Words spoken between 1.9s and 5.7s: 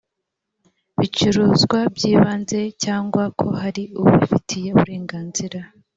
by ibanze cyangwa ko hari ubifiteho uburenganzira